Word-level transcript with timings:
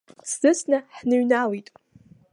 Дсыцны 0.27 0.77
ҳныҩналеит. 0.97 1.67